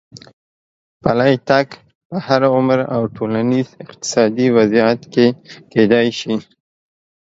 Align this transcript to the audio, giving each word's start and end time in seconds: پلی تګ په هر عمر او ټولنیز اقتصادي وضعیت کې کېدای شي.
پلی 1.03 1.35
تګ 1.49 1.67
په 2.07 2.15
هر 2.25 2.41
عمر 2.55 2.79
او 2.95 3.01
ټولنیز 3.15 3.67
اقتصادي 3.85 4.47
وضعیت 4.57 5.01
کې 5.13 5.27
کېدای 5.71 6.07
شي. 6.19 6.35